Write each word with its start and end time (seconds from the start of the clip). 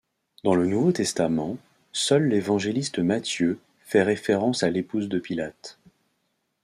Dans 0.43 0.55
le 0.55 0.65
Nouveau 0.65 0.91
Testament, 0.91 1.59
seul 1.91 2.23
l'évangéliste 2.27 2.97
Matthieu 2.97 3.59
fait 3.81 4.01
référence 4.01 4.63
à 4.63 4.71
l'épouse 4.71 5.07
de 5.07 5.19
Pilate. 5.19 5.77